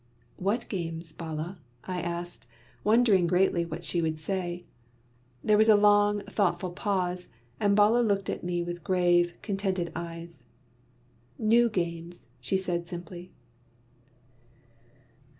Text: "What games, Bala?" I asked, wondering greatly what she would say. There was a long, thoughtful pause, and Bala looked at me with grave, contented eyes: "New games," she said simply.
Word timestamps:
"What 0.37 0.67
games, 0.67 1.13
Bala?" 1.13 1.59
I 1.83 2.01
asked, 2.01 2.47
wondering 2.83 3.27
greatly 3.27 3.65
what 3.65 3.85
she 3.85 4.01
would 4.01 4.19
say. 4.19 4.63
There 5.43 5.59
was 5.59 5.69
a 5.69 5.75
long, 5.75 6.21
thoughtful 6.21 6.71
pause, 6.71 7.27
and 7.59 7.75
Bala 7.75 8.01
looked 8.01 8.27
at 8.27 8.43
me 8.43 8.63
with 8.63 8.83
grave, 8.83 9.35
contented 9.43 9.91
eyes: 9.95 10.43
"New 11.37 11.69
games," 11.69 12.25
she 12.39 12.57
said 12.57 12.87
simply. 12.87 13.31